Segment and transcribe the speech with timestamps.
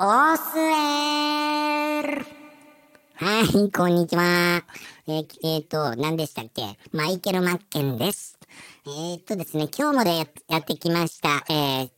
[0.00, 2.26] オスエル
[3.14, 4.64] はい、こんにちは。
[5.06, 6.76] えーえーと、何でしたっけ？
[6.90, 8.36] マイケル・マッケンです。
[8.86, 11.90] えー、っとですね、今日もでややってきました、えー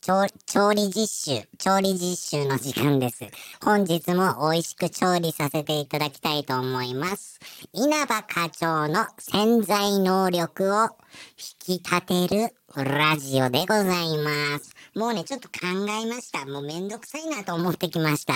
[0.00, 3.24] 調調理実習、調理実習の時間です。
[3.62, 7.40] 本日も美味しく調理させていただきたいと思います。
[7.72, 10.90] 稲葉課長の潜在能力を
[11.66, 14.75] 引き立てるラジオでございます。
[14.96, 16.46] もうね、ちょっと考えました。
[16.46, 18.34] もうめんどくさいなと思ってきました。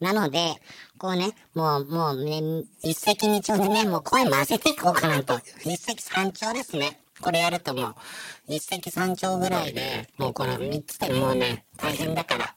[0.00, 0.54] なので、
[0.98, 5.40] こうね、もう、もうね、一石二鳥でね、もう声回せていこうかなと。
[5.64, 7.00] 一石三鳥ですね。
[7.20, 7.94] これやるともう、
[8.46, 12.54] 一石三鳥ぐらいで、もうこの三つでもうね、大変だから、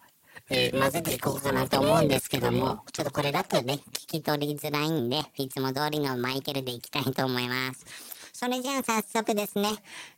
[0.52, 8.19] えー混ぜていこうかなと思うんですけども、ちょっとこれだとね、聞き取りづらいんで、いつも通りのマイケルでいきたいと思います。
[8.40, 9.68] それじゃあ早速ですね、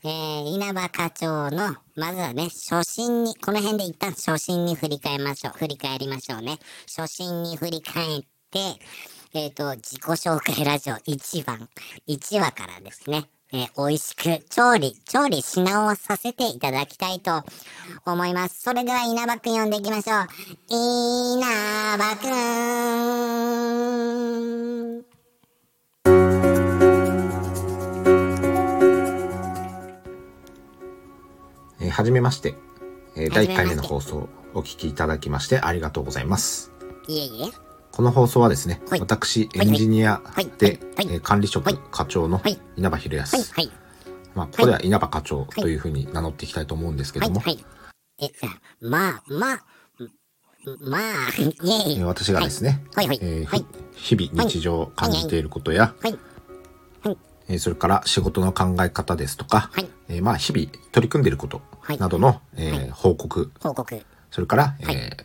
[0.04, 5.54] えー、稲葉課長の、まずはね、初心に、この辺で一旦初心に振り返りましょう。
[5.58, 6.60] 振り返りましょうね。
[6.86, 8.22] 初心に振り返っ
[8.52, 8.60] て、
[9.34, 11.68] えっ、と、自己紹介ラジオ1番、
[12.08, 17.44] 1話からですね、えー美味しく調理、調理し直させていただきたいと
[18.06, 18.62] 思います。
[18.62, 20.28] それでは稲葉くん呼んでいきましょう。
[20.70, 21.44] 稲
[21.98, 22.28] 葉く
[25.08, 25.11] ん。
[31.92, 32.56] はじめまして、
[33.16, 36.72] えー第1回目のは放送お聞きいただきましてありがとうございます。
[37.08, 37.52] いえいえ。
[37.92, 39.00] この放送はですね、はい。
[39.00, 41.08] 私はいエンジニアはいで、はい。
[41.12, 41.80] えー管理職はい。
[41.92, 42.60] 課長のはい。
[42.78, 43.54] 稲葉博康。
[44.34, 47.60] まあ、ここでは稲葉課長というふうに名乗っていきたいと思うんですけはい、ども、はい。
[48.22, 48.30] え、
[48.80, 49.66] まあ、まあ、
[50.80, 51.02] まあ。
[51.38, 55.94] えー私がですね、えーはい、日々日常感じていることや、
[57.48, 59.90] えーそれから仕事の考え方ですとか、はい。
[60.08, 61.58] えーまあ日々取り組んでいること。
[61.58, 64.06] はいなどの、えーはい報告、報告。
[64.30, 65.18] それから、はいえ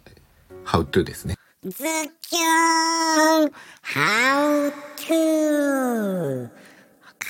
[0.51, 1.37] ー、How to ですね。
[1.63, 4.73] ズッキューン !How
[5.09, 6.49] to!
[6.49, 6.53] か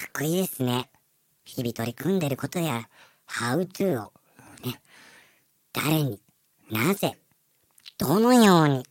[0.09, 0.91] っこいいですね。
[1.45, 2.89] 日々取り組んでることや、
[3.29, 4.13] How to を、
[4.65, 4.81] ね、
[5.73, 6.21] 誰に、
[6.71, 7.19] なぜ、
[7.99, 8.85] どのように、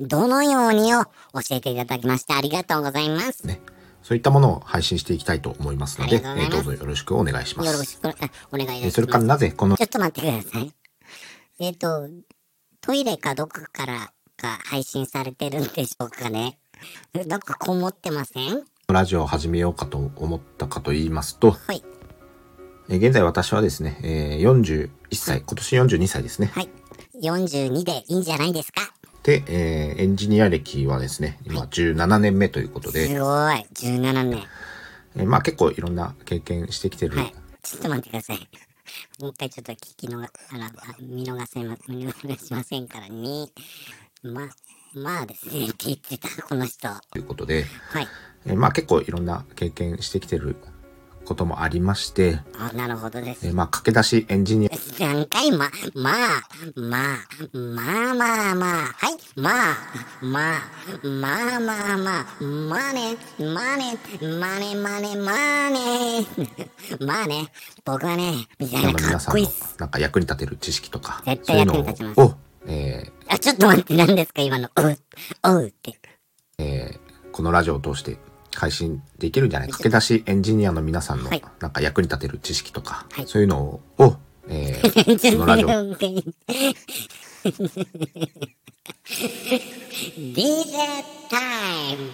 [0.00, 1.10] どのようにを教
[1.52, 3.46] えていただきましてありがとうございます。
[3.46, 3.60] ね。
[4.06, 7.72] そういったものを配信していきたいと思いますので、えーどうぞよろしくお願いします。
[7.72, 8.14] よろしく、あ
[8.52, 8.84] お願いいたします。
[8.84, 10.72] えーそれからなぜこのちょっと待ってください。
[11.58, 12.08] えっ、と、
[12.80, 16.56] トイレかどこかからが配信されてるんでしょうかね。
[17.26, 18.62] なんかこもってません？
[18.86, 21.82] ラジオを始めようかと思ったかと言いますと、はい。
[22.88, 26.52] えー現在私はですね、えー41歳、今年42歳ですね。
[26.54, 26.68] はい。
[27.20, 28.82] 42でいいんじゃないですか？
[29.26, 33.66] で、えーエンジニア歴はですね、今17年目ということで、すごい。
[33.74, 34.44] 17年。
[35.16, 37.34] えーまあ結構いろんな経験してきてる、はい。
[37.60, 38.48] ちょっと待ってください。
[39.18, 43.48] もう一回ちょっと聞き逃あらあ見逃せま、見逃しませんからね。
[44.22, 44.48] まあ、
[44.94, 46.86] まあですね、って言ってた、この人。
[46.86, 47.64] はということで、い。
[48.46, 50.54] えーまあ結構いろんな経験してきてる
[51.24, 53.50] こともありまして、あ、なるほどですえ。
[53.50, 56.42] ーまあ駆け出しエンジニア何回ま、まあ、
[56.74, 57.18] まあ、
[57.52, 59.76] まあまあまあ、はい、まあ、
[60.22, 60.60] まあ、
[61.02, 63.98] まあまあまあ、まあね、まあね、
[64.40, 66.26] まあね、まあね、まあね、
[67.06, 67.48] まあね、
[67.84, 69.76] 僕はね、みたいなかっの皆さんのこいいっす。
[69.78, 74.98] なんか役に立てる知識とか、絶対役に立ちますそういうのを、えあ、ちょっと待って、何ですか、今の、おう、
[75.44, 75.90] おうって。
[75.92, 75.94] ー
[76.58, 78.16] えーこのラジオを通して
[78.54, 79.68] 配信できるんじゃない？
[79.68, 79.76] か。
[79.76, 81.44] 駆け出しエンジニアの皆さんのはい。
[81.60, 83.26] なんか役に立てる知識とか、はい。
[83.26, 84.16] そういうのを、
[84.48, 85.70] えーこのラジオを
[90.16, 90.72] DJ
[91.30, 91.38] タ
[91.92, 92.10] イム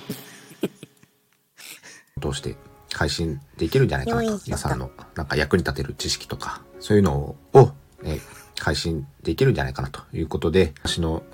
[2.32, 2.56] 通して
[2.94, 4.40] 配信できるんじゃないかなと。
[4.46, 7.16] 皆さんのなんか役に立てる知識とか、そういうの
[7.52, 7.72] を、
[8.04, 8.20] えー
[8.60, 11.24] 配信できるんじゃないかなということで、私の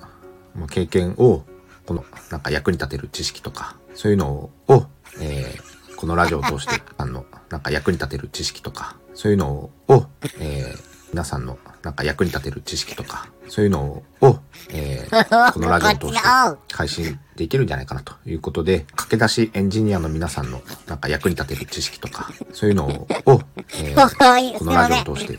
[0.54, 1.44] まあ経験を、
[1.84, 4.86] このなんか役に立てる知識とか、そういうのを、
[5.20, 10.06] えーこのラジオを通して、あの、なんか役に立てる知識とか、そういうのを、
[10.38, 16.28] えー皆さんのなんか役に立てる知識とか、そういうのを、えー このラジオを通して
[16.74, 23.06] 配信できるんじゃないかなということで、駆け出しエンジニアの皆さんのなんか役に立てる知識とか、そういうのを、
[23.80, 25.38] えーはいこのラジオを通して、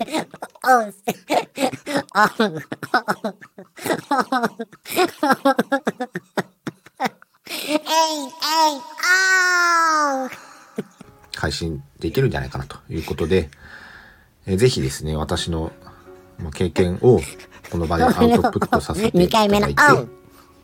[11.35, 13.49] 配信できるんじゃないかなということで、
[14.49, 15.71] えーぜひですね、私の
[16.39, 17.21] まあ経験を
[17.71, 20.07] この場で アウトプットさせていただい二回目の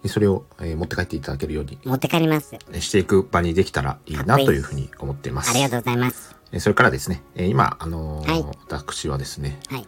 [0.01, 2.55] てそれを、えー持って帰っていただけるように持って帰ります。
[2.55, 5.51] えーしていく場にできたらいいなというふうに思っています。
[5.51, 6.35] ありがとうございます。
[6.51, 9.87] えーそれからですね、えー今、あのーはい私はですね、はい。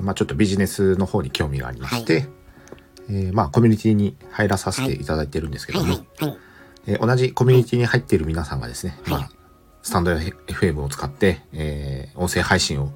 [0.00, 2.28] まあちょっとビジネスの方に興味がありまして、
[3.08, 6.38] えーまあ、コミュニティに入らさせていただいてるんですけはいども、はいはい。
[6.86, 9.30] えー同じコミュニティに入っている皆さんがですね、はいまあ、
[9.82, 12.92] スタンド FM を使って、えー音声配信をはい。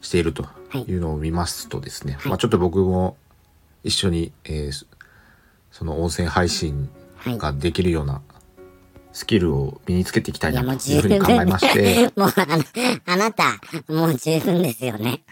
[0.00, 0.46] していると
[0.86, 3.16] いうのを見ますとですね、まあ、ちょっと僕も
[3.82, 4.86] 一緒に、えーそ
[5.70, 6.88] その音声配信
[7.26, 8.22] ができるような
[9.12, 12.64] スキルを身につけていきたいなというふうに考えまして、 もうあの、
[13.06, 15.22] あなた、もう十分ですよね。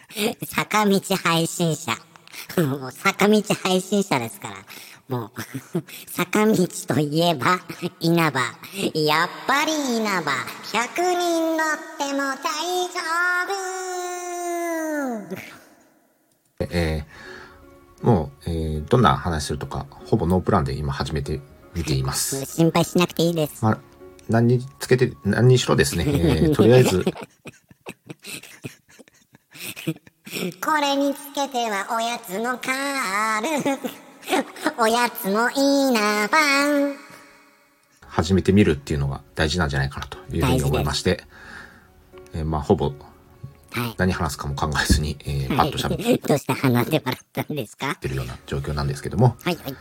[0.47, 1.93] 坂道配信者。
[2.56, 4.56] もう坂道配信者ですから。
[5.09, 5.31] もう、
[6.11, 7.61] 坂道といえば、
[8.00, 8.41] 稲葉。
[8.94, 10.31] やっぱり稲葉。
[10.73, 12.37] 100人乗っても大
[12.88, 13.00] 丈
[13.79, 13.81] 夫。
[16.61, 17.32] えー
[18.02, 21.40] もう、えーどんな話するとか、ほぼノープランで今始めて
[21.75, 22.44] みています。
[22.52, 23.64] 心配しなくていいです。
[23.64, 23.79] まあ、
[24.29, 27.05] 何につけて、何にしろですね、 えーとりあえず、
[30.64, 33.43] これにつけてはおやつのカー
[33.75, 33.78] ル。
[34.78, 36.94] おやつの稲葉。
[38.06, 41.25] 始めてみるっていうのが大事なんじゃないかなというふうに思いまして、
[42.35, 42.93] えーまあ、ほぼ
[43.73, 43.95] はい。
[43.97, 47.77] 何話すかも考えずに、えーパッと喋っどうして鼻で笑ったんです？
[47.77, 49.77] かてるような状況なんですけども、はいはい。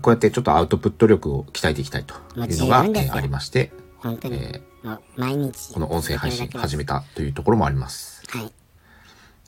[0.00, 2.18] こうやってちょっとアウトプット力を鍛えていきたいとい
[2.54, 5.72] うのが、えーありまして、本当に、えもう毎日。
[5.74, 8.22] この音声配信始めめたというところもあります。
[8.28, 8.52] はい。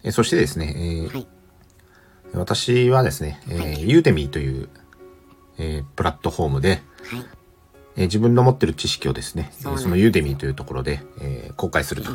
[0.03, 1.27] えーそしてですね、えーはい。
[2.35, 4.69] 私はですね、えー、ユーデミーという、
[5.59, 7.27] えープラットフォームで、はい。
[7.96, 12.11] えー自分の持ってる知識をですね、えそそのユーデミーというところで、えー公開すると。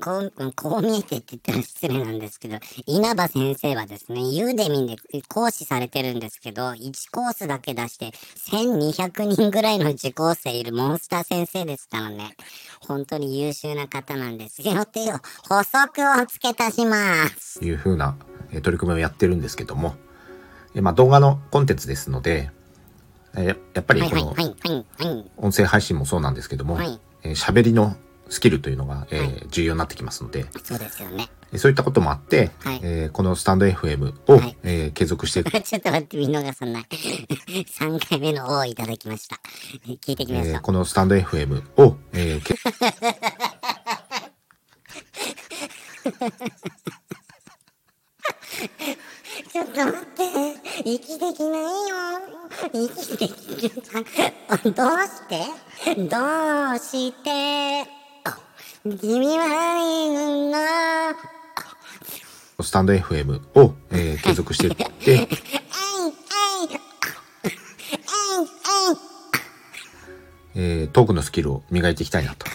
[0.00, 2.56] こう、こう見えてって言ったら失礼なんですけど、
[2.86, 4.96] 稲葉先生はですね、ユーデミンで
[5.28, 8.12] 講師されてるんですけど、1コースだけ出して、
[8.50, 12.34] 1200人ぐらいの受講生いるモンスター先生ですからね。
[12.80, 14.80] 本当に優秀な方なんですよ。
[14.82, 17.62] っていう補足を付け足します。
[17.64, 18.16] いう風な、
[18.52, 19.94] えー取り組みをやってるんですけども、
[20.74, 22.50] えーまあ動画のコンテンツですので、
[23.34, 24.34] えーややっぱりこの。
[25.36, 27.96] 音声配信もそうなんですけども、はいえー喋りの
[28.28, 31.28] スキルというのが、えー重要になってきますので、そうですよね。
[31.52, 36.82] えーそういったこともあって、はいえーこのスタンド FM を、はいえー継続していく、ちょっと待って、見逃さない。
[36.88, 39.38] 3回目のをいただきました。
[39.86, 40.54] 聞いてきましょう。
[40.54, 42.54] えーこのスタンド FM を、えーけ
[49.52, 50.22] ちょっと待って。
[50.90, 51.68] 息できないよ。
[52.72, 53.82] 息できる。
[54.72, 55.44] どうして？
[55.96, 56.02] ど
[56.74, 57.84] うして？
[59.00, 60.56] 君はいるの
[62.64, 64.86] スタンド FM を、えー継続していって、
[70.54, 72.46] えートークのスキルを磨いていきたいなと。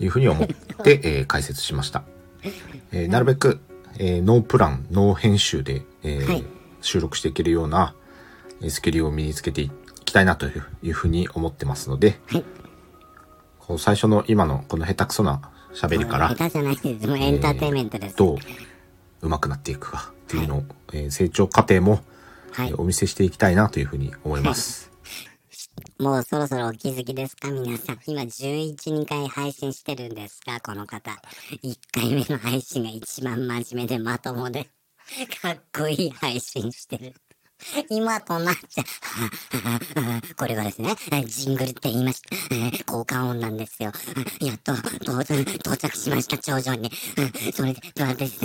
[0.00, 0.48] いうふうに思っ
[0.82, 2.02] て、えー解説しました。
[2.92, 3.60] えーなるべく、
[3.98, 6.44] えーノープラン、ノー編集で、えーはい
[6.80, 7.94] 収録していけるような、
[8.60, 9.70] えースキルを身につけてい
[10.04, 12.44] きたいなというふうに思ってますので、はい
[13.58, 15.42] こう最初の今のこの下手くそな
[15.74, 17.06] 喋りから下手じゃないです。
[17.06, 18.16] もうエンターテインメントです。
[18.16, 18.38] どう
[19.20, 22.00] 上手くなっていくかっていうのを、えー成長過程も、
[22.52, 24.87] はいえーお見せしていきたいなというふうに思います。
[25.98, 27.50] もうそろそろお気づきですか？
[27.50, 27.98] 皆さん。
[28.06, 31.10] 今11、2回配信してるんですが、この方。
[31.62, 34.68] 1回目の配信が一番真面目でまともで、
[35.42, 37.14] かっこいい配信してる。
[37.90, 38.84] 今となっちゃ、
[40.36, 40.94] これはですね、
[41.26, 42.84] ジングルって言いました。
[42.84, 43.90] 効果音なんですよ。
[44.40, 45.24] やっと到
[45.76, 46.90] 着しました、頂上に。
[47.52, 48.38] それで、どうです、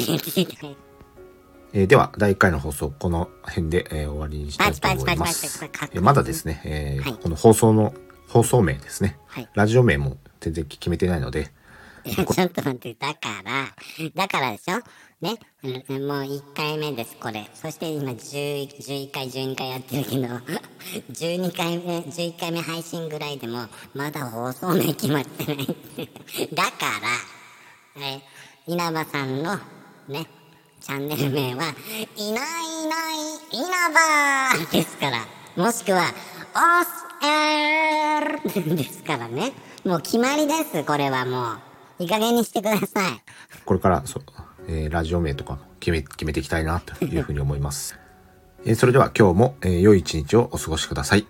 [1.75, 5.65] えーでは、第1回の放送、この辺で、えー終わりにしたいと思います。
[5.65, 7.93] えーまだですね、えーはいこの放送の、
[8.27, 9.17] 放送名ですね。
[9.25, 11.51] はいラジオ名も全然決めてないので、
[12.05, 13.73] いや、ちょっと待って、だから、
[14.13, 14.79] だからでしょ
[15.21, 17.49] ね、もう1回目です、これ。
[17.55, 20.27] そして今10 11回、12回やってるけど、
[21.11, 23.65] 12回目、11回目配信ぐらいでも、
[23.95, 25.65] まだ放送名決まってない。
[26.53, 26.71] だか
[27.95, 28.21] ら、え、
[28.67, 29.57] 稲葉さんの、
[30.09, 30.27] ね、
[30.83, 31.63] チャンネル名は、
[32.17, 33.17] いないいない
[33.53, 35.19] 稲葉ですから、
[35.55, 36.01] もしくは、
[36.53, 39.53] オスエー ですからね。
[39.85, 41.59] もう決まりです、これはもう。
[41.99, 43.21] いい加減にしてください。
[43.63, 44.19] これからそ、
[44.67, 47.97] えーラジオ名とか決め決めていきたいなというふうに思います。
[48.65, 51.25] えーそれでは今日も、えー良い一日をお過ごしください。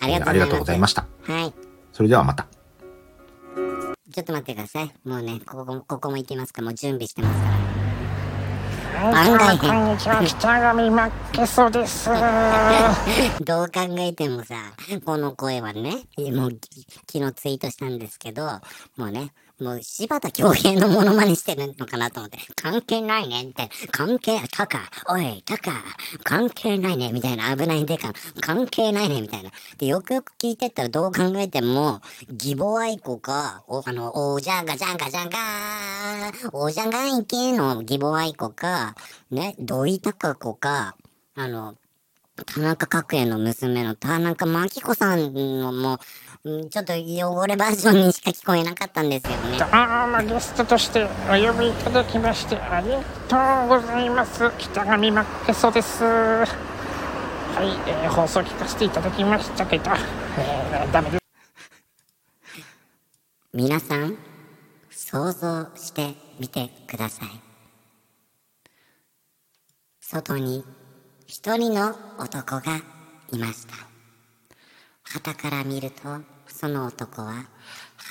[0.00, 1.06] ありがとうございますえーありがとうございました。
[1.22, 1.54] はい。
[1.92, 2.48] それではまた。
[4.12, 4.92] ちょっと待ってください。
[5.04, 7.65] もうね、ここも、ここも行きますから、もう準備してますから。
[8.98, 12.08] 案外、こんにちは、北上真けそうです。
[13.44, 14.54] どう考えてもさ、
[15.04, 16.58] この声はね、もう
[17.06, 18.46] 昨日ツイートしたんですけど、
[18.96, 25.82] もうね、もう柴田恭平のモノマネしてるのかなと思って、関係ないねって、関係、タカ、おい、タカ、
[26.24, 29.50] 関係ないね、みたいな危ないデカ、関係ないね、みたいな。
[29.78, 38.94] で、よくよく聞いてったらどう考えても、義母愛子か、お、あの、おじゃんがじゃんがじゃんがー、おじゃがいけの義母愛子か、
[39.30, 40.96] ね、土井孝子か、
[41.34, 41.76] あの、
[42.44, 45.98] 田中角栄の娘の田中真紀子さんのもう
[46.48, 49.58] んちょっと汚れバージョンにしか聞こえなかったんですよね。
[49.58, 56.46] どうもゲストとしてお呼びいただきましてありがとうございます北上真っけそですは
[57.62, 59.90] い、えー放送聞かせていただきましたけど、
[60.38, 61.26] えー、ダメです
[63.52, 64.18] 皆さん、
[64.90, 67.28] 想像してみてください。
[70.00, 70.62] 外に
[71.26, 72.76] 一人の男が
[73.32, 73.74] いました。
[75.02, 77.44] 旗から見ると、その男は、は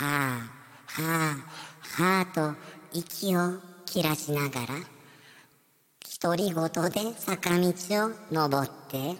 [0.01, 0.05] あ、
[0.87, 1.35] は
[1.97, 2.53] あ、はあと
[2.93, 4.67] 息を切らしながら、
[6.21, 9.15] 独り言で坂道を登って、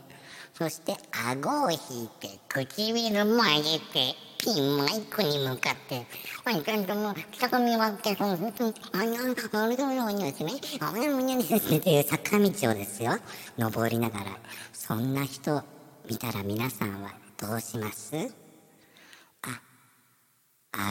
[0.58, 0.96] そして
[1.30, 6.06] 顎を引いて、唇曲げて、ピンマイクに向かって、
[6.46, 9.20] はい、ちゃんともう、北上はって、ほんとに、あや、
[9.54, 13.18] あれだよにですね、あや、みんなですね、っていう坂道をですよ、
[13.58, 14.26] 登りながら、
[14.72, 15.62] そんな人
[16.10, 18.45] 見たら皆さんはどうします、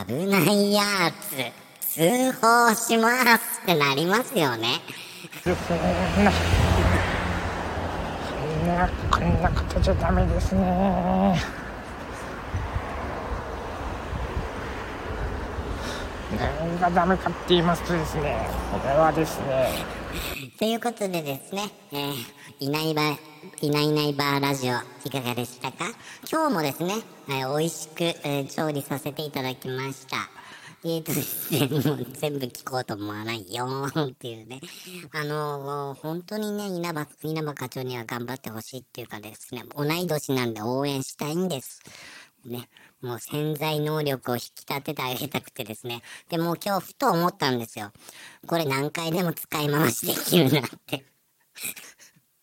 [0.06, 4.80] 危ないやつ、通報しますってなりますよね。
[5.42, 5.54] そん。
[6.24, 6.32] な
[8.28, 11.38] そんなこんなことじゃダメですね。
[16.36, 19.68] 何がダメかって言いますとですねこれはですね
[20.58, 22.14] ということでですね、えー
[22.60, 23.02] いないば、
[23.60, 24.74] いないいないばーラジオ、
[25.04, 25.86] いかがでしたか？
[26.30, 26.94] 今日もですね、
[27.28, 30.16] えー美味しく、えー調理させていただきました。
[30.84, 34.60] えーとですね、もう全部聞こうと思わないよーっていうね。
[35.12, 41.82] あのー本当にね、稲葉、稲葉課長には頑張ってほしいっていうかですね、同い年なんで応援したいんです。
[42.48, 42.68] ね、
[43.00, 46.02] もう潜在能力を引き立ててあげたくてですね。
[46.28, 47.92] でもう今日ふと思ったんですよ。
[48.46, 51.04] これ何回でも使い回しできるなって。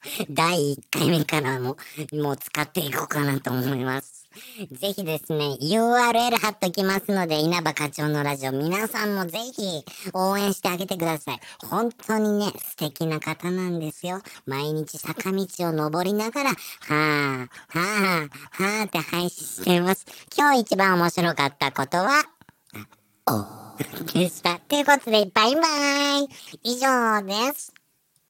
[0.30, 1.78] 第1回目からも、
[2.14, 4.21] もう使っていこうかなと思います。
[4.72, 9.84] ぜひですね、URL 貼っときますので、稲葉課長のラジオ、皆さんもぜひ
[10.14, 11.40] 応援してあげてください。
[11.66, 14.22] 本当にね、素敵な方なんですよ。
[14.46, 20.06] 毎日坂道を登りながら、はぁ、はぁ、はぁって配信しています。
[20.38, 22.24] 今日一番面白かったことは、
[23.28, 24.60] お、でした。
[24.60, 25.62] ということで、バイバ
[26.20, 26.28] イ
[26.64, 27.81] 以上です。